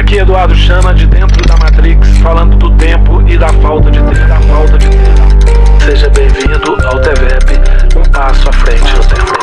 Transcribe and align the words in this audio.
Aqui 0.00 0.16
Eduardo 0.16 0.54
Chama 0.54 0.94
de 0.94 1.06
dentro 1.06 1.46
da 1.46 1.58
Matrix, 1.58 2.08
falando 2.22 2.56
do 2.56 2.74
tempo 2.78 3.20
e 3.28 3.36
da 3.36 3.52
falta 3.52 3.90
de 3.90 3.98
tempo. 3.98 4.28
Da 4.28 4.40
falta 4.40 4.78
de 4.78 4.88
tempo. 4.88 5.84
Seja 5.84 6.08
bem-vindo 6.08 6.86
ao 6.86 6.98
TVEP, 7.02 7.98
um 7.98 8.10
passo 8.10 8.48
à 8.48 8.52
frente 8.54 8.96
no 8.96 9.04
tempo. 9.04 9.40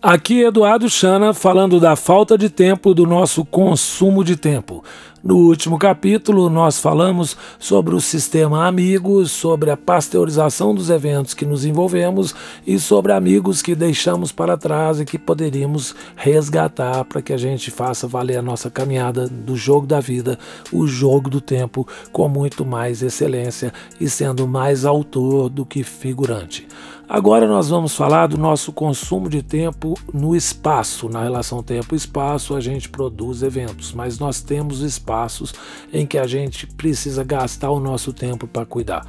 Aqui 0.00 0.44
Eduardo 0.44 0.88
Chana 0.88 1.34
falando 1.34 1.80
da 1.80 1.94
falta 1.96 2.38
de 2.38 2.48
tempo 2.48 2.94
do 2.94 3.04
nosso 3.04 3.44
consumo 3.44 4.24
de 4.24 4.36
tempo. 4.36 4.82
No 5.22 5.36
último 5.36 5.78
capítulo, 5.78 6.48
nós 6.48 6.78
falamos 6.78 7.36
sobre 7.58 7.94
o 7.94 8.00
sistema 8.00 8.66
amigos, 8.66 9.30
sobre 9.30 9.70
a 9.70 9.76
pasteurização 9.76 10.74
dos 10.74 10.88
eventos 10.88 11.34
que 11.34 11.44
nos 11.44 11.66
envolvemos 11.66 12.34
e 12.66 12.78
sobre 12.78 13.12
amigos 13.12 13.60
que 13.60 13.74
deixamos 13.74 14.32
para 14.32 14.56
trás 14.56 14.98
e 14.98 15.04
que 15.04 15.18
poderíamos 15.18 15.94
resgatar 16.16 17.04
para 17.04 17.20
que 17.20 17.34
a 17.34 17.36
gente 17.36 17.70
faça 17.70 18.08
valer 18.08 18.38
a 18.38 18.42
nossa 18.42 18.70
caminhada 18.70 19.28
do 19.28 19.56
jogo 19.56 19.86
da 19.86 20.00
vida, 20.00 20.38
o 20.72 20.86
jogo 20.86 21.28
do 21.28 21.40
tempo, 21.40 21.86
com 22.10 22.26
muito 22.26 22.64
mais 22.64 23.02
excelência 23.02 23.74
e 24.00 24.08
sendo 24.08 24.48
mais 24.48 24.86
autor 24.86 25.50
do 25.50 25.66
que 25.66 25.82
figurante. 25.82 26.66
Agora 27.12 27.44
nós 27.48 27.68
vamos 27.68 27.92
falar 27.92 28.28
do 28.28 28.38
nosso 28.38 28.72
consumo 28.72 29.28
de 29.28 29.42
tempo 29.42 29.98
no 30.14 30.36
espaço. 30.36 31.08
Na 31.08 31.24
relação 31.24 31.60
tempo-espaço, 31.60 32.54
a 32.54 32.60
gente 32.60 32.88
produz 32.88 33.42
eventos, 33.42 33.92
mas 33.92 34.20
nós 34.20 34.40
temos 34.40 34.80
espaços 35.10 35.52
em 35.92 36.06
que 36.06 36.16
a 36.16 36.26
gente 36.26 36.66
precisa 36.66 37.24
gastar 37.24 37.70
o 37.70 37.80
nosso 37.80 38.12
tempo 38.12 38.46
para 38.46 38.64
cuidar. 38.64 39.04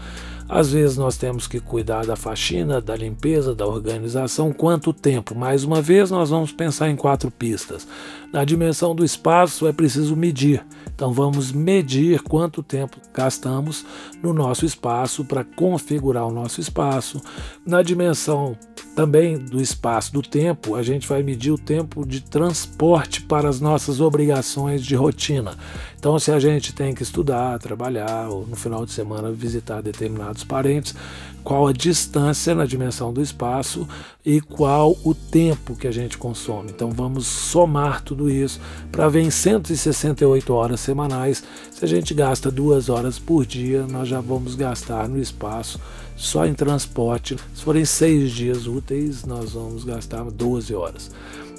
Às 0.50 0.74
vezes 0.74 0.98
nós 0.98 1.16
temos 1.16 1.48
que 1.48 1.62
cuidar 1.62 2.06
da 2.06 2.18
faxina, 2.18 2.82
da 2.82 2.94
limpeza, 2.94 3.56
da 3.56 3.66
organização. 3.66 4.52
Quanto 4.52 4.92
tempo? 4.92 5.34
Mais 5.34 5.64
uma 5.64 5.82
vez, 5.82 6.12
nós 6.12 6.30
vamos 6.30 6.52
pensar 6.52 6.90
em 6.90 6.96
quatro 6.96 7.32
pistas. 7.32 7.88
Na 8.34 8.44
dimensão 8.44 8.94
do 8.94 9.06
espaço 9.06 9.66
é 9.66 9.72
preciso 9.72 10.14
medir. 10.14 10.66
Então 10.94 11.14
vamos 11.14 11.54
medir 11.54 12.22
quanto 12.22 12.62
tempo 12.62 12.98
gastamos 13.14 13.86
no 14.22 14.34
nosso 14.34 14.66
espaço 14.66 15.24
para 15.24 15.46
configurar 15.46 16.28
o 16.28 16.34
nosso 16.34 16.60
espaço. 16.60 17.22
Na 17.66 17.82
dimensão 17.82 18.58
também 18.96 19.38
do 19.38 19.62
espaço 19.62 20.14
do 20.14 20.22
tempo, 20.22 20.76
a 20.76 20.84
gente 20.84 21.08
vai 21.08 21.24
medir 21.24 21.52
o 21.52 21.58
tempo 21.58 22.06
de 22.06 22.22
transporte 22.22 23.22
para 23.22 23.48
as 23.48 23.62
nossas 23.62 24.02
obrigações 24.02 24.84
de 24.84 24.96
rotina. 24.96 25.58
Então, 25.98 26.18
se 26.20 26.32
a 26.32 26.40
gente 26.40 26.74
tem 26.74 26.94
que 26.94 27.04
estudar, 27.04 27.58
trabalhar 27.60 28.28
ou 28.30 28.46
no 28.46 28.56
final 28.56 28.86
de 28.86 28.92
semana 28.92 29.32
visitar 29.32 29.82
determinados 29.82 30.44
parentes, 30.44 30.96
qual 31.44 31.68
a 31.68 31.74
distância 31.74 32.54
na 32.56 32.66
dimensão 32.66 33.12
do 33.12 33.22
espaço 33.22 33.88
e 34.26 34.40
qual 34.40 34.96
o 35.04 35.14
tempo 35.14 35.76
que 35.76 35.88
a 35.88 35.92
gente 35.92 36.18
consome. 36.18 36.70
Então 36.70 36.92
vamos 36.92 37.26
somar 37.26 38.02
tudo 38.02 38.30
isso 38.30 38.60
para 38.92 39.10
ver 39.10 39.22
em 39.22 39.32
168 39.32 40.54
horas 40.54 40.80
semanais. 40.80 41.44
Se 41.72 41.84
a 41.84 41.88
gente 41.88 42.14
gasta 42.14 42.52
duas 42.52 42.90
horas 42.90 43.18
por 43.18 43.46
dia, 43.46 43.86
nós 43.88 44.08
já 44.08 44.22
vamos 44.22 44.56
gastar 44.56 45.08
no 45.08 45.20
espaço 45.20 45.80
só 46.16 46.46
em 46.46 46.54
transporte. 46.54 47.36
Se 47.54 47.64
forem 47.64 47.84
seis 47.84 48.32
dias 48.32 48.68
úteis, 48.68 49.26
nós 49.26 49.54
vamos 49.54 49.84
gastar 49.84 50.24
12 50.24 50.76
horas. 50.76 51.12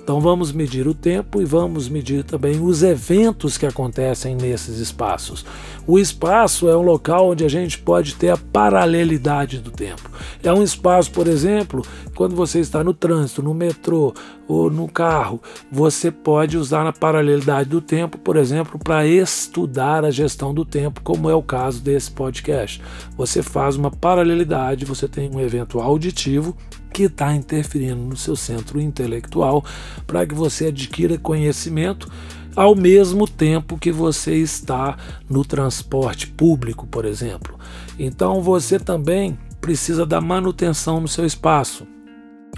Então 0.03 0.21
vamos 0.21 0.51
medir 0.51 0.89
o 0.89 0.95
tempo 0.95 1.41
e 1.41 1.45
vamos 1.45 1.89
medir 1.89 2.25
também 2.25 2.61
os 2.61 2.83
eventos 2.83 3.57
que 3.57 3.65
acontecem 3.65 4.35
nesses 4.35 4.79
espaços. 4.79 5.45
O 5.87 5.99
espaço 5.99 6.69
é 6.69 6.77
um 6.77 6.83
local 6.83 7.31
onde 7.31 7.45
a 7.45 7.49
gente 7.49 7.79
pode 7.79 8.17
ter 8.17 8.31
a 8.31 8.37
paralelidade 8.37 9.59
do 9.59 9.71
tempo. 9.71 10.11
É 10.43 10.53
um 10.53 10.63
espaço, 10.63 11.11
por 11.13 11.29
exemplo, 11.29 11.87
quando 12.17 12.35
você 12.35 12.59
está 12.59 12.83
no 12.83 12.93
trânsito, 12.93 13.43
no 13.43 13.55
metrô 13.55 14.13
ou 14.49 14.69
no 14.69 14.89
carro, 14.89 15.41
você 15.71 16.11
pode 16.11 16.59
usar 16.59 16.85
a 16.85 16.93
paralelidade 16.93 17.69
do 17.69 17.81
tempo, 17.81 18.19
por 18.19 18.37
exemplo, 18.37 18.77
para 18.77 19.07
estudar 19.07 20.05
a 20.05 20.11
gestão 20.11 20.53
do 20.53 20.65
tempo, 20.65 21.01
como 21.03 21.31
é 21.31 21.35
o 21.35 21.43
caso 21.43 21.81
desse 21.81 22.11
podcast. 22.11 22.83
Você 23.17 23.41
faz 23.41 23.77
uma 23.77 23.91
paralelidade, 23.91 24.85
você 24.85 25.07
tem 25.07 25.31
um 25.33 25.41
evento 25.41 25.81
auditivo 25.81 26.57
que 26.93 27.05
está 27.05 27.35
interferindo 27.35 28.03
no 28.03 28.17
seu 28.17 28.35
centro 28.35 28.81
intelectual 28.81 29.65
para 30.07 30.27
que 30.27 30.35
você 30.35 30.67
adquira 30.67 31.17
conhecimento 31.17 32.11
ao 32.55 32.75
mesmo 32.75 33.27
tempo 33.27 33.79
que 33.79 33.91
você 33.91 34.35
está 34.35 34.99
no 35.31 35.45
transporte 35.45 36.27
público, 36.27 36.87
por 36.87 37.05
exemplo. 37.05 37.59
Então 37.99 38.43
você 38.43 38.79
também 38.79 39.39
precisa 39.63 40.05
da 40.05 40.21
manutenção 40.21 41.01
no 41.01 41.07
seu 41.07 41.25
espaço. 41.25 41.87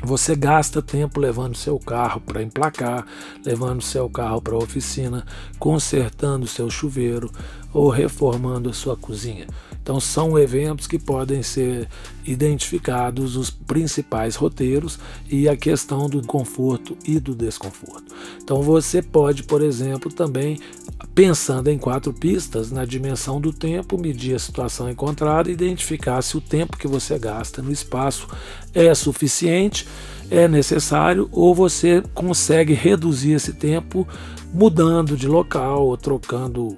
Você 0.03 0.35
gasta 0.35 0.83
tempo 0.83 1.21
levando 1.21 1.55
seu 1.55 1.79
carro 1.79 2.21
para 2.21 2.43
emplacar, 2.43 3.07
levando 3.45 3.83
seu 3.83 4.09
carro 4.09 4.41
para 4.41 4.55
a 4.55 4.59
oficina, 4.59 5.25
consertando 5.59 6.47
seu 6.47 6.69
chuveiro 6.71 7.31
ou 7.73 7.91
reformando 7.91 8.71
a 8.71 8.73
sua 8.73 8.97
cozinha. 8.97 9.47
Então, 9.83 10.01
são 10.01 10.39
eventos 10.39 10.87
que 10.87 10.99
podem 10.99 11.43
ser 11.43 11.89
identificados 12.25 13.37
os 13.37 13.51
principais 13.51 14.35
roteiros 14.35 14.99
e 15.31 15.47
a 15.47 15.57
questão 15.57 16.09
do 16.09 16.27
conforto 16.27 16.97
e 17.05 17.21
do 17.21 17.35
desconforto. 17.35 18.15
Então, 18.43 18.63
você 18.63 19.03
pode, 19.03 19.43
por 19.43 19.61
exemplo, 19.61 20.11
também, 20.11 20.59
pensando 21.15 21.71
em 21.71 21.79
quatro 21.79 22.13
pistas, 22.13 22.73
na 22.73 22.85
dimensão 22.85 23.41
do 23.41 23.53
tempo, 23.53 23.97
medir 23.97 24.35
a 24.35 24.39
situação 24.39 24.91
encontrada 24.91 25.49
e 25.49 25.53
identificar 25.53 26.21
se 26.23 26.37
o 26.37 26.41
tempo 26.41 26.77
que 26.77 26.89
você 26.89 27.19
gasta 27.19 27.63
no 27.63 27.71
espaço 27.71 28.27
é 28.75 28.93
suficiente, 28.95 29.87
é 30.31 30.49
necessário 30.49 31.29
ou 31.31 31.55
você 31.55 32.03
consegue 32.13 32.73
reduzir 32.73 33.33
esse 33.33 33.53
tempo 33.53 34.07
mudando 34.55 35.17
de 35.17 35.27
local 35.27 35.85
ou 35.85 35.97
trocando 35.97 36.77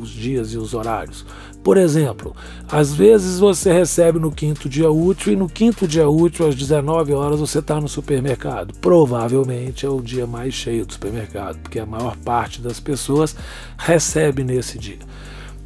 os 0.00 0.08
dias 0.08 0.52
e 0.54 0.56
os 0.56 0.72
horários. 0.72 1.26
Por 1.62 1.76
exemplo, 1.76 2.34
às 2.66 2.94
vezes 2.94 3.38
você 3.38 3.70
recebe 3.70 4.18
no 4.18 4.32
quinto 4.32 4.68
dia 4.68 4.90
útil 4.90 5.34
e 5.34 5.36
no 5.36 5.48
quinto 5.48 5.86
dia 5.86 6.08
útil, 6.08 6.48
às 6.48 6.54
19 6.54 7.12
horas, 7.12 7.38
você 7.38 7.58
está 7.58 7.78
no 7.78 7.88
supermercado. 7.88 8.72
Provavelmente 8.80 9.84
é 9.84 9.88
o 9.88 10.00
dia 10.00 10.26
mais 10.26 10.54
cheio 10.54 10.86
do 10.86 10.92
supermercado, 10.94 11.58
porque 11.58 11.78
a 11.78 11.84
maior 11.84 12.16
parte 12.16 12.62
das 12.62 12.80
pessoas 12.80 13.36
recebe 13.76 14.42
nesse 14.42 14.78
dia. 14.78 14.98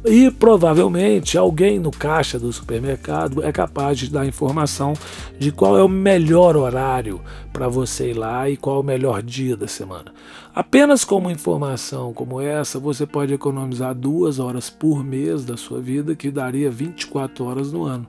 E 0.05 0.29
provavelmente 0.29 1.37
alguém 1.37 1.79
no 1.79 1.89
caixa 1.89 2.37
do 2.37 2.51
supermercado 2.51 3.41
é 3.41 3.53
capaz 3.53 3.97
de 3.97 4.09
dar 4.09 4.25
informação 4.25 4.91
de 5.39 5.49
qual 5.49 5.77
é 5.77 5.83
o 5.83 5.87
melhor 5.87 6.57
horário 6.57 7.21
para 7.53 7.69
você 7.69 8.09
ir 8.09 8.13
lá 8.13 8.49
e 8.49 8.57
qual 8.57 8.77
é 8.77 8.79
o 8.81 8.83
melhor 8.83 9.21
dia 9.21 9.55
da 9.55 9.65
semana. 9.65 10.13
Apenas 10.53 11.05
com 11.05 11.19
uma 11.19 11.31
informação 11.31 12.11
como 12.11 12.41
essa, 12.41 12.79
você 12.79 13.05
pode 13.05 13.33
economizar 13.33 13.95
duas 13.95 14.39
horas 14.39 14.69
por 14.69 15.05
mês 15.05 15.45
da 15.45 15.55
sua 15.55 15.79
vida, 15.79 16.17
que 16.17 16.29
daria 16.29 16.69
24 16.69 17.45
horas 17.45 17.71
no 17.71 17.83
ano 17.83 18.05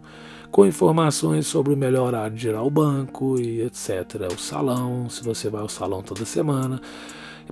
com 0.55 0.65
informações 0.65 1.49
sobre 1.49 1.75
o 1.75 1.77
melhor 1.77 2.07
horário 2.07 2.37
de 2.37 2.47
ir 2.47 2.55
ao 2.55 2.71
banco 2.71 3.41
e 3.41 3.63
etc. 3.63 4.33
O 4.33 4.39
salão, 4.39 5.11
se 5.11 5.25
você 5.25 5.51
vai 5.51 5.61
ao 5.61 5.69
salão 5.69 6.01
toda 6.01 6.25
semana 6.25 6.81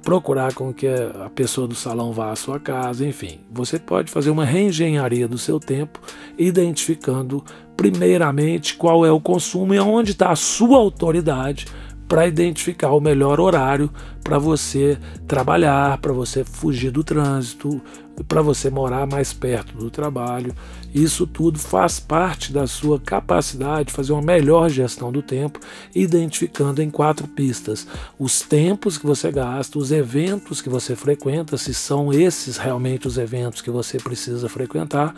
procurar 0.05 0.55
com 0.55 0.73
que 0.73 0.87
a 0.87 1.29
pessoa 1.35 1.67
do 1.67 1.75
salão 1.75 2.13
vá 2.13 2.31
à 2.31 2.37
sua 2.37 2.61
casa, 2.61 3.05
enfim. 3.05 3.41
Você 3.51 3.77
pode 3.77 4.09
fazer 4.09 4.31
uma 4.31 4.45
reengenharia 4.45 5.27
do 5.27 5.37
seu 5.37 5.59
tempo, 5.59 6.01
identificando 6.39 7.45
primeiramente 7.77 8.77
qual 8.77 9.05
é 9.05 9.11
o 9.11 9.21
consumo 9.21 9.75
e 9.75 9.81
onde 9.81 10.13
está 10.13 10.31
a 10.31 10.37
sua 10.37 10.79
autoridade 10.79 11.67
para 12.13 12.27
identificar 12.27 12.91
o 12.91 13.01
melhor 13.01 13.41
horário 13.41 13.91
para 14.23 14.39
você 14.39 14.99
trabalhar, 15.27 15.97
para 15.97 16.13
você 16.13 16.45
fugir 16.45 16.91
do 16.91 17.03
trânsito, 17.03 17.81
para 18.29 18.43
você 18.43 18.69
morar 18.69 19.07
mais 19.07 19.33
perto 19.33 19.75
do 19.79 19.91
trabalho. 19.91 20.55
Isso 20.95 21.27
tudo 21.27 21.59
faz 21.59 21.99
parte 21.99 22.53
da 22.53 22.67
sua 22.67 23.01
capacidade 23.01 23.87
de 23.87 23.95
fazer 23.95 24.13
uma 24.13 24.21
melhor 24.21 24.69
gestão 24.69 25.11
do 25.11 25.23
tempo, 25.23 25.59
identificando 25.95 26.83
em 26.83 26.91
quatro 26.91 27.27
pistas 27.27 27.87
os 28.19 28.43
tempos 28.43 28.99
que 28.99 29.07
você 29.07 29.33
gasta, 29.33 29.79
os 29.79 29.91
eventos 29.91 30.61
que 30.61 30.69
você 30.69 30.95
frequenta, 30.95 31.57
se 31.57 31.73
são 31.73 32.13
esses 32.13 32.59
realmente 32.59 33.09
os 33.09 33.17
eventos 33.17 33.63
que 33.63 33.71
você 33.71 33.97
precisa 33.97 34.51
frequentar 34.51 35.15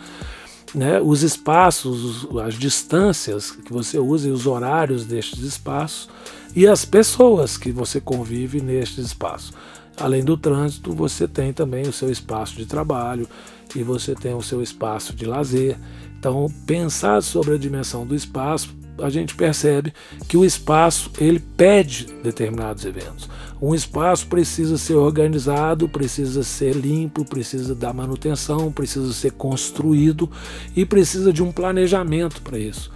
né, 0.73 1.01
os 1.01 1.23
espaços, 1.23 2.25
as 2.41 2.53
distâncias 2.55 3.51
que 3.51 3.71
você 3.71 3.99
usa 3.99 4.29
e 4.29 4.31
os 4.31 4.47
horários 4.47 5.05
destes 5.05 5.41
espaços 5.41 6.09
e 6.55 6.67
as 6.67 6.85
pessoas 6.85 7.57
que 7.57 7.71
você 7.71 7.99
convive 7.99 8.61
nestes 8.61 9.07
espaços. 9.07 9.53
Além 9.97 10.23
do 10.23 10.37
trânsito, 10.37 10.93
você 10.93 11.27
tem 11.27 11.53
também 11.53 11.83
o 11.87 11.93
seu 11.93 12.09
espaço 12.09 12.55
de 12.55 12.65
trabalho 12.65 13.27
e 13.75 13.83
você 13.83 14.13
tem 14.15 14.33
o 14.33 14.41
seu 14.41 14.61
espaço 14.61 15.13
de 15.13 15.25
lazer. 15.25 15.77
Então, 16.17 16.51
pensar 16.65 17.21
sobre 17.21 17.53
a 17.53 17.57
dimensão 17.57 18.05
do 18.05 18.15
espaço 18.15 18.75
a 18.97 19.09
gente 19.09 19.35
percebe 19.35 19.93
que 20.27 20.37
o 20.37 20.45
espaço 20.45 21.11
ele 21.19 21.39
pede 21.39 22.07
determinados 22.23 22.85
eventos. 22.85 23.29
Um 23.61 23.73
espaço 23.73 24.27
precisa 24.27 24.77
ser 24.77 24.95
organizado, 24.95 25.89
precisa 25.89 26.43
ser 26.43 26.75
limpo, 26.75 27.25
precisa 27.25 27.75
dar 27.75 27.93
manutenção, 27.93 28.71
precisa 28.71 29.11
ser 29.13 29.31
construído 29.31 30.29
e 30.75 30.85
precisa 30.85 31.33
de 31.33 31.43
um 31.43 31.51
planejamento 31.51 32.41
para 32.41 32.57
isso. 32.57 32.91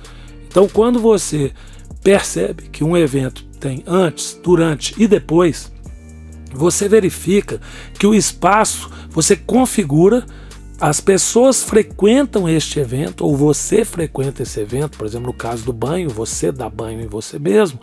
Então, 0.48 0.68
quando 0.68 1.00
você 1.00 1.52
percebe 2.02 2.70
que 2.70 2.84
um 2.84 2.96
evento 2.96 3.46
tem 3.60 3.84
antes, 3.86 4.40
durante 4.42 4.96
e 4.98 5.08
depois, 5.08 5.72
você 6.54 6.88
verifica 6.88 7.60
que 7.98 8.08
o 8.08 8.16
espaço 8.16 8.90
você 9.10 9.36
configura 9.36 10.26
as 10.80 11.02
pessoas 11.02 11.62
frequentam 11.62 12.48
este 12.48 12.80
evento, 12.80 13.26
ou 13.26 13.36
você 13.36 13.84
frequenta 13.84 14.44
esse 14.44 14.62
evento, 14.62 14.98
por 14.98 15.06
exemplo, 15.06 15.28
no 15.28 15.34
caso 15.34 15.66
do 15.66 15.74
banho, 15.74 16.10
você 16.10 16.54
dá 16.54 16.70
banho 16.70 17.02
em 17.02 17.08
você 17.08 17.38
mesmo, 17.38 17.80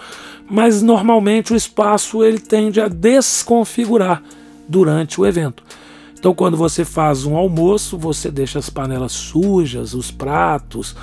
mas 0.50 0.80
normalmente 0.80 1.52
o 1.52 1.56
espaço 1.56 2.24
ele 2.24 2.38
tende 2.38 2.80
a 2.80 2.88
desconfigurar 2.88 4.22
durante 4.66 5.20
o 5.20 5.26
evento. 5.26 5.62
Então, 6.18 6.34
quando 6.34 6.56
você 6.56 6.86
faz 6.86 7.26
um 7.26 7.36
almoço, 7.36 7.98
você 7.98 8.30
deixa 8.30 8.58
as 8.58 8.70
panelas 8.70 9.12
sujas, 9.12 9.92
os 9.92 10.10
pratos, 10.10 10.96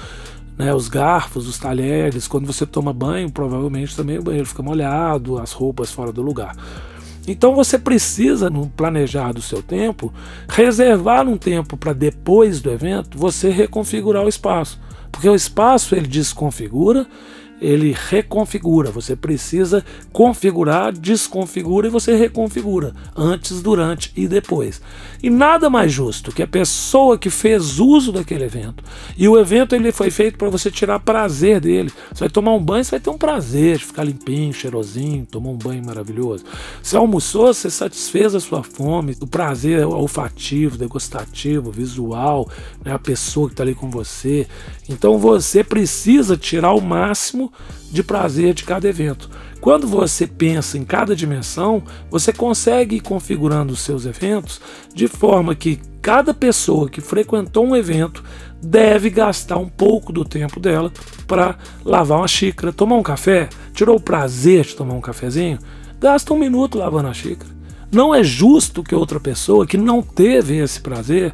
né, 0.57 0.73
os 0.73 0.88
garfos, 0.88 1.47
os 1.47 1.57
talheres. 1.57 2.27
Quando 2.27 2.45
você 2.45 2.65
toma 2.65 2.94
banho, 2.94 3.31
provavelmente 3.31 3.95
também 3.95 4.19
o 4.19 4.23
banheiro 4.23 4.47
fica 4.47 4.63
molhado, 4.63 5.39
as 5.39 5.51
roupas 5.51 5.91
fora 5.91 6.11
do 6.11 6.21
lugar. 6.21 6.55
Então 7.27 7.55
você 7.55 7.79
precisa, 7.79 8.50
no 8.50 8.67
planejar 8.67 9.31
do 9.31 9.41
seu 9.41 9.63
tempo, 9.63 10.13
reservar 10.50 11.27
um 11.27 11.38
tempo 11.38 11.77
para 11.77 11.94
depois 11.94 12.61
do 12.61 12.69
evento 12.69 13.17
você 13.17 13.50
reconfigurar 13.50 14.23
o 14.25 14.29
espaço. 14.29 14.79
Porque 15.11 15.29
o 15.29 15.35
espaço 15.35 15.95
ele 15.95 16.07
desconfigura 16.07 17.07
ele 17.63 17.95
reconfigura. 18.10 18.92
Você 18.92 19.15
precisa 19.15 19.83
configurar, 20.12 20.92
desconfigura 20.92 21.88
e 21.88 21.89
você 21.89 22.15
reconfigura 22.15 22.94
antes, 23.15 23.62
durante 23.62 24.12
e 24.15 24.27
depois. 24.27 24.81
E 25.21 25.30
nada 25.30 25.69
mais 25.69 25.92
justo 25.92 26.33
que 26.33 26.44
a 26.44 26.48
pessoa 26.48 27.18
que 27.18 27.30
fez 27.30 27.80
uso 27.80 28.12
daquele 28.12 28.44
evento. 28.44 28.83
E 29.18 29.27
o 29.30 29.39
evento 29.39 29.74
ele 29.74 29.94
foi 29.94 30.12
feito 30.12 30.38
para 30.38 30.50
você 30.50 30.69
tirar 30.69 31.00
prazer 31.00 31.62
dele. 31.62 31.92
Você 32.12 32.19
vai 32.19 32.30
tomar 32.30 32.54
um 32.54 32.60
banho, 32.60 32.83
você 32.83 32.92
vai 32.92 33.00
ter 33.00 33.10
um 33.10 33.18
prazer 33.18 33.77
de 33.77 33.86
ficar 33.86 34.04
limpinho, 34.04 34.54
cheirosinho, 34.54 35.25
tomar 35.25 35.51
um 35.51 35.57
banho 35.57 35.86
maravilhoso. 35.86 36.44
Você 36.81 36.98
almoçou, 36.98 37.54
você 37.54 37.69
satisfez 37.69 38.36
a 38.36 38.42
sua 38.42 38.63
fome, 38.63 39.15
o 39.21 39.27
prazer 39.27 39.86
olfativo, 39.86 40.77
degustativo, 40.77 41.71
visual, 41.71 42.50
né, 42.83 42.92
a 42.92 43.00
pessoa 43.00 43.48
que 43.48 43.54
está 43.54 43.63
ali 43.63 43.74
com 43.74 43.89
você. 43.89 44.45
Então 44.89 45.18
você 45.18 45.63
precisa 45.63 46.36
tirar 46.36 46.74
o 46.74 46.81
máximo 46.81 47.52
de 47.91 48.03
prazer 48.03 48.53
de 48.53 48.63
cada 48.63 48.88
evento. 48.88 49.29
Quando 49.61 49.88
você 49.88 50.27
pensa 50.27 50.77
em 50.77 50.83
cada 50.83 51.15
dimensão, 51.15 51.83
você 52.09 52.33
consegue 52.33 52.97
ir 52.97 53.01
configurando 53.01 53.71
os 53.71 53.79
seus 53.79 54.05
eventos 54.05 54.59
de 54.94 55.07
forma 55.07 55.55
que 55.55 55.79
cada 56.01 56.33
pessoa 56.33 56.89
que 56.89 57.00
frequentou 57.00 57.65
um 57.65 57.75
evento 57.75 58.23
deve 58.61 59.09
gastar 59.09 59.57
um 59.57 59.69
pouco 59.69 60.11
do 60.11 60.25
tempo 60.25 60.59
dela 60.59 60.91
para 61.25 61.57
lavar 61.85 62.17
uma 62.19 62.27
xícara, 62.27 62.73
tomar 62.73 62.95
um 62.95 63.03
café. 63.03 63.47
Tirou 63.73 63.97
o 63.97 64.01
prazer 64.01 64.65
de 64.65 64.75
tomar 64.75 64.95
um 64.95 65.01
cafezinho? 65.01 65.59
Gasta 66.00 66.33
um 66.33 66.38
minuto 66.38 66.77
lavando 66.77 67.07
a 67.07 67.13
xícara. 67.13 67.51
Não 67.91 68.13
é 68.13 68.23
justo 68.23 68.83
que 68.83 68.95
outra 68.95 69.19
pessoa 69.19 69.67
que 69.67 69.77
não 69.77 70.01
teve 70.01 70.57
esse 70.57 70.81
prazer 70.81 71.33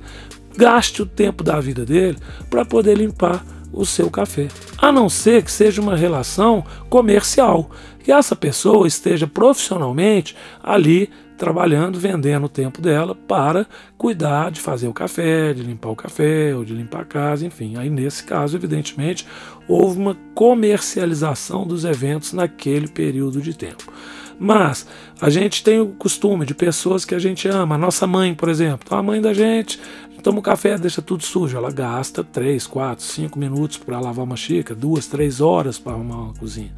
gaste 0.57 1.01
o 1.01 1.05
tempo 1.05 1.43
da 1.43 1.59
vida 1.59 1.85
dele 1.85 2.17
para 2.49 2.65
poder 2.65 2.97
limpar 2.97 3.43
o 3.71 3.85
seu 3.85 4.09
café. 4.09 4.47
A 4.77 4.91
não 4.91 5.09
ser 5.09 5.43
que 5.43 5.51
seja 5.51 5.81
uma 5.81 5.95
relação 5.95 6.63
comercial, 6.89 7.69
que 8.03 8.11
essa 8.11 8.35
pessoa 8.35 8.87
esteja 8.87 9.27
profissionalmente 9.27 10.35
ali 10.63 11.09
trabalhando, 11.37 11.97
vendendo 11.97 12.45
o 12.45 12.49
tempo 12.49 12.81
dela 12.81 13.15
para 13.15 13.65
cuidar 13.97 14.51
de 14.51 14.59
fazer 14.59 14.89
o 14.89 14.93
café, 14.93 15.53
de 15.53 15.63
limpar 15.63 15.89
o 15.89 15.95
café 15.95 16.53
ou 16.53 16.65
de 16.65 16.73
limpar 16.73 17.01
a 17.01 17.05
casa, 17.05 17.45
enfim. 17.45 17.77
Aí 17.77 17.89
nesse 17.89 18.25
caso, 18.25 18.57
evidentemente, 18.57 19.25
houve 19.67 19.97
uma 19.97 20.17
comercialização 20.35 21.65
dos 21.65 21.85
eventos 21.85 22.33
naquele 22.33 22.89
período 22.89 23.41
de 23.41 23.53
tempo. 23.53 23.91
Mas 24.39 24.87
a 25.19 25.29
gente 25.29 25.63
tem 25.63 25.81
o 25.81 25.87
costume 25.87 26.45
de 26.45 26.53
pessoas 26.53 27.03
que 27.03 27.13
a 27.13 27.19
gente 27.19 27.47
ama, 27.47 27.75
a 27.75 27.77
nossa 27.77 28.07
mãe, 28.07 28.33
por 28.33 28.47
exemplo. 28.47 28.79
Então, 28.85 28.97
a 28.97 29.03
mãe 29.03 29.21
da 29.21 29.33
gente 29.33 29.79
toma 30.23 30.39
um 30.39 30.41
café, 30.41 30.77
deixa 30.77 31.01
tudo 31.01 31.23
sujo. 31.23 31.57
Ela 31.57 31.71
gasta 31.71 32.23
3, 32.23 32.65
4, 32.65 33.03
5 33.03 33.37
minutos 33.37 33.77
para 33.77 33.99
lavar 33.99 34.23
uma 34.23 34.37
xícara, 34.37 34.79
2, 34.79 35.07
3 35.07 35.41
horas 35.41 35.77
para 35.77 35.93
arrumar 35.93 36.23
uma 36.23 36.33
cozinha. 36.33 36.73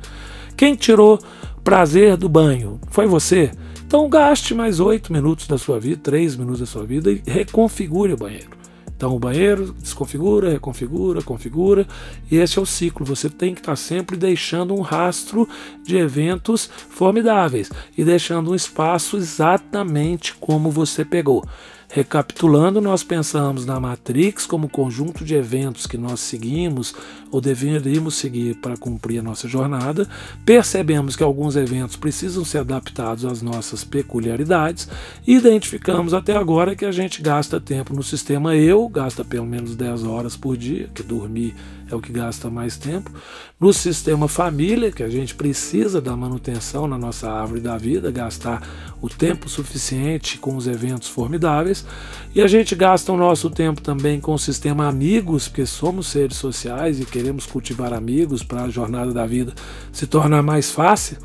Quem 0.57 0.75
tirou 0.75 1.19
prazer 1.63 2.17
do 2.17 2.27
banho? 2.27 2.79
Foi 2.89 3.05
você? 3.05 3.51
Então 3.85 4.09
gaste 4.09 4.53
mais 4.53 4.79
8 4.79 5.11
minutos 5.11 5.47
da 5.47 5.57
sua 5.57 5.79
vida, 5.79 5.99
3 6.03 6.35
minutos 6.35 6.61
da 6.61 6.65
sua 6.65 6.83
vida 6.83 7.11
e 7.11 7.21
reconfigure 7.25 8.13
o 8.13 8.17
banheiro. 8.17 8.60
Então 9.01 9.15
o 9.15 9.19
banheiro 9.19 9.73
desconfigura, 9.79 10.51
reconfigura, 10.51 11.23
configura, 11.23 11.87
e 12.29 12.37
esse 12.37 12.59
é 12.59 12.61
o 12.61 12.67
ciclo. 12.67 13.03
Você 13.03 13.31
tem 13.31 13.55
que 13.55 13.59
estar 13.59 13.75
sempre 13.75 14.15
deixando 14.15 14.75
um 14.75 14.81
rastro 14.81 15.49
de 15.83 15.97
eventos 15.97 16.69
formidáveis 16.87 17.71
e 17.97 18.03
deixando 18.03 18.51
um 18.51 18.55
espaço 18.55 19.17
exatamente 19.17 20.35
como 20.35 20.69
você 20.69 21.03
pegou. 21.03 21.43
Recapitulando, 21.93 22.79
nós 22.79 23.03
pensamos 23.03 23.65
na 23.65 23.77
Matrix 23.77 24.45
como 24.45 24.69
conjunto 24.69 25.25
de 25.25 25.35
eventos 25.35 25.85
que 25.85 25.97
nós 25.97 26.21
seguimos 26.21 26.95
ou 27.29 27.41
deveríamos 27.41 28.15
seguir 28.15 28.55
para 28.61 28.77
cumprir 28.77 29.19
a 29.19 29.23
nossa 29.23 29.45
jornada. 29.45 30.07
Percebemos 30.45 31.17
que 31.17 31.23
alguns 31.23 31.57
eventos 31.57 31.97
precisam 31.97 32.45
ser 32.45 32.59
adaptados 32.59 33.25
às 33.25 33.41
nossas 33.41 33.83
peculiaridades. 33.83 34.87
Identificamos 35.27 36.13
até 36.13 36.33
agora 36.33 36.77
que 36.77 36.85
a 36.85 36.93
gente 36.93 37.21
gasta 37.21 37.59
tempo 37.59 37.93
no 37.93 38.03
sistema 38.03 38.55
eu, 38.55 38.87
gasta 38.87 39.25
pelo 39.25 39.45
menos 39.45 39.75
10 39.75 40.05
horas 40.05 40.37
por 40.37 40.55
dia, 40.55 40.89
que 40.95 41.03
dormir 41.03 41.53
é 41.91 41.95
o 41.95 42.01
que 42.01 42.11
gasta 42.11 42.49
mais 42.49 42.77
tempo. 42.77 43.11
No 43.59 43.71
sistema 43.73 44.27
família, 44.27 44.91
que 44.91 45.03
a 45.03 45.09
gente 45.09 45.35
precisa 45.35 46.01
da 46.01 46.15
manutenção 46.15 46.87
na 46.87 46.97
nossa 46.97 47.29
árvore 47.29 47.59
da 47.59 47.77
vida, 47.77 48.09
gastar 48.09 48.61
o 49.01 49.09
tempo 49.09 49.49
suficiente 49.49 50.37
com 50.37 50.55
os 50.55 50.67
eventos 50.67 51.07
formidáveis. 51.07 51.85
E 52.33 52.41
a 52.41 52.47
gente 52.47 52.75
gasta 52.75 53.11
o 53.11 53.17
nosso 53.17 53.49
tempo 53.49 53.81
também 53.81 54.19
com 54.19 54.33
o 54.33 54.39
sistema 54.39 54.87
amigos, 54.87 55.47
porque 55.47 55.65
somos 55.65 56.07
seres 56.07 56.37
sociais 56.37 56.99
e 56.99 57.05
queremos 57.05 57.45
cultivar 57.45 57.93
amigos 57.93 58.43
para 58.43 58.63
a 58.63 58.69
jornada 58.69 59.13
da 59.13 59.25
vida 59.25 59.53
se 59.91 60.07
tornar 60.07 60.41
mais 60.41 60.71
fácil. 60.71 61.17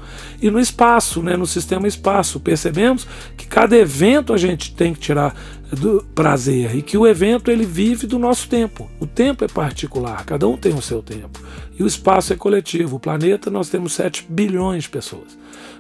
E 0.42 0.50
no 0.50 0.58
espaço, 0.58 1.22
né, 1.22 1.36
no 1.36 1.46
sistema 1.46 1.86
espaço, 1.86 2.40
percebemos 2.40 3.06
que 3.36 3.46
cada 3.46 3.76
evento 3.76 4.32
a 4.32 4.36
gente 4.36 4.74
tem 4.74 4.92
que 4.92 5.00
tirar 5.00 5.34
do 5.72 6.04
prazer 6.14 6.76
e 6.76 6.82
que 6.82 6.96
o 6.96 7.06
evento 7.06 7.50
ele 7.50 7.64
vive 7.64 8.06
do 8.06 8.18
nosso 8.18 8.48
tempo. 8.48 8.88
O 9.00 9.06
tempo 9.06 9.44
é 9.44 9.48
particular, 9.48 10.24
cada 10.24 10.46
um 10.46 10.56
tem 10.56 10.74
o 10.74 10.82
seu 10.82 11.02
tempo. 11.02 11.40
E 11.78 11.82
o 11.82 11.86
espaço 11.86 12.32
é 12.32 12.36
coletivo. 12.36 12.96
O 12.96 13.00
planeta 13.00 13.50
nós 13.50 13.68
temos 13.68 13.92
7 13.92 14.26
bilhões 14.28 14.84
de 14.84 14.90
pessoas. 14.90 15.36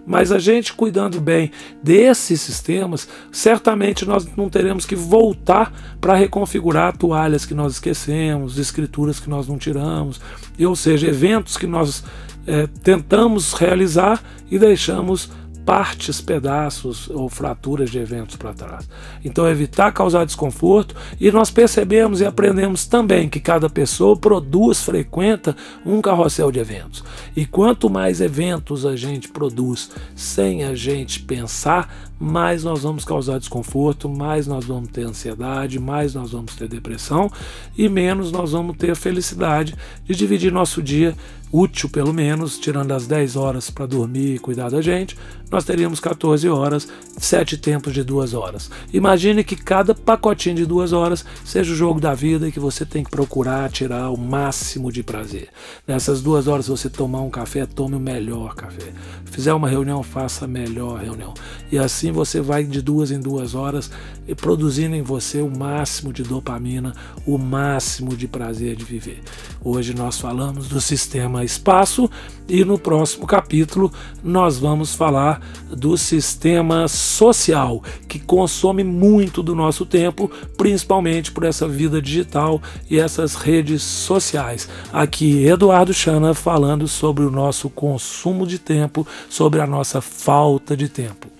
Mas 0.06 0.30
a 0.30 0.38
gente 0.38 0.72
cuidando 0.72 1.20
bem 1.20 1.50
desses 1.82 2.40
sistemas, 2.40 3.08
certamente 3.32 4.04
nós 4.04 4.26
não 4.36 4.48
teremos 4.48 4.86
que 4.86 4.94
voltar 4.94 5.72
para 6.00 6.14
reconfigurar 6.14 6.96
toalhas 6.96 7.44
que 7.44 7.54
nós 7.54 7.74
esquecemos, 7.74 8.58
escrituras 8.58 9.18
que 9.18 9.28
nós 9.28 9.48
não 9.48 9.58
tiramos, 9.58 10.20
ou 10.60 10.76
seja, 10.76 11.08
eventos 11.08 11.56
que 11.56 11.66
nós 11.66 12.04
é, 12.46 12.68
tentamos 12.82 13.52
realizar 13.52 14.22
e 14.48 14.58
deixamos 14.58 15.30
partes, 15.66 16.20
pedaços 16.20 17.10
ou 17.10 17.28
fraturas 17.28 17.90
de 17.90 17.98
eventos 17.98 18.36
para 18.36 18.54
trás. 18.54 18.88
Então, 19.24 19.48
evitar 19.48 19.90
causar 19.90 20.24
desconforto 20.24 20.94
e 21.20 21.28
nós 21.32 21.50
percebemos 21.50 22.20
e 22.20 22.24
aprendemos 22.24 22.86
também 22.86 23.28
que 23.28 23.40
cada 23.40 23.68
pessoa 23.68 24.16
produz, 24.16 24.80
frequenta 24.80 25.56
um 25.84 26.00
carrossel 26.00 26.52
de 26.52 26.60
eventos. 26.60 27.02
E 27.34 27.44
quanto 27.44 27.90
mais 27.90 28.20
eventos 28.20 28.86
a 28.86 28.94
gente 28.94 29.28
produz 29.28 29.90
sem 30.14 30.62
a 30.62 30.76
gente 30.76 31.20
pensar, 31.22 31.92
mais 32.18 32.62
nós 32.62 32.82
vamos 32.82 33.04
causar 33.04 33.38
desconforto, 33.38 34.08
mais 34.08 34.46
nós 34.46 34.64
vamos 34.64 34.88
ter 34.90 35.02
ansiedade, 35.02 35.80
mais 35.80 36.14
nós 36.14 36.30
vamos 36.30 36.54
ter 36.54 36.68
depressão 36.68 37.30
e 37.76 37.88
menos 37.88 38.30
nós 38.30 38.52
vamos 38.52 38.76
ter 38.76 38.92
a 38.92 38.96
felicidade 38.96 39.74
de 40.04 40.14
dividir 40.14 40.52
nosso 40.52 40.80
dia 40.80 41.14
útil, 41.56 41.88
pelo 41.88 42.12
menos, 42.12 42.58
tirando 42.58 42.92
as 42.92 43.06
10 43.06 43.34
horas 43.34 43.70
para 43.70 43.86
dormir 43.86 44.34
e 44.34 44.38
cuidar 44.38 44.68
da 44.68 44.82
gente, 44.82 45.16
nós 45.50 45.64
teríamos 45.64 46.00
14 46.00 46.48
horas, 46.48 46.88
7 47.16 47.56
tempos 47.56 47.94
de 47.94 48.02
2 48.02 48.34
horas. 48.34 48.70
Imagine 48.92 49.42
que 49.42 49.56
cada 49.56 49.94
pacotinho 49.94 50.56
de 50.56 50.66
2 50.66 50.92
horas 50.92 51.24
seja 51.44 51.72
o 51.72 51.76
jogo 51.76 52.00
da 52.00 52.14
vida 52.14 52.48
e 52.48 52.52
que 52.52 52.60
você 52.60 52.84
tem 52.84 53.02
que 53.02 53.10
procurar 53.10 53.70
tirar 53.70 54.10
o 54.10 54.18
máximo 54.18 54.92
de 54.92 55.02
prazer. 55.02 55.48
Nessas 55.86 56.20
duas 56.20 56.46
horas, 56.46 56.68
você 56.68 56.90
tomar 56.90 57.22
um 57.22 57.30
café, 57.30 57.64
tome 57.64 57.96
o 57.96 58.00
melhor 58.00 58.54
café. 58.54 58.92
Fizer 59.24 59.54
uma 59.54 59.68
reunião, 59.68 60.02
faça 60.02 60.44
a 60.44 60.48
melhor 60.48 61.00
reunião. 61.00 61.32
E 61.72 61.78
assim 61.78 62.12
você 62.12 62.40
vai 62.40 62.64
de 62.64 62.82
duas 62.82 63.10
em 63.10 63.20
duas 63.20 63.54
horas 63.54 63.90
produzindo 64.34 64.96
em 64.96 65.02
você 65.02 65.40
o 65.40 65.48
máximo 65.48 66.12
de 66.12 66.22
dopamina, 66.22 66.92
o 67.24 67.38
máximo 67.38 68.16
de 68.16 68.26
prazer 68.26 68.74
de 68.74 68.84
viver. 68.84 69.22
Hoje 69.62 69.94
nós 69.94 70.18
falamos 70.18 70.68
do 70.68 70.80
sistema 70.80 71.44
espaço 71.46 72.10
e 72.48 72.64
no 72.64 72.78
próximo 72.78 73.26
capítulo 73.26 73.92
nós 74.22 74.58
vamos 74.58 74.94
falar 74.94 75.40
do 75.70 75.96
sistema 75.96 76.86
social 76.88 77.82
que 78.08 78.18
consome 78.18 78.84
muito 78.84 79.42
do 79.42 79.54
nosso 79.54 79.86
tempo, 79.86 80.30
principalmente 80.56 81.32
por 81.32 81.44
essa 81.44 81.66
vida 81.66 82.00
digital 82.00 82.60
e 82.90 82.98
essas 82.98 83.34
redes 83.34 83.82
sociais. 83.82 84.68
Aqui 84.92 85.44
Eduardo 85.44 85.94
Chana 85.94 86.34
falando 86.34 86.86
sobre 86.86 87.24
o 87.24 87.30
nosso 87.30 87.70
consumo 87.70 88.46
de 88.46 88.58
tempo, 88.58 89.06
sobre 89.28 89.60
a 89.60 89.66
nossa 89.66 90.00
falta 90.00 90.76
de 90.76 90.88
tempo. 90.88 91.35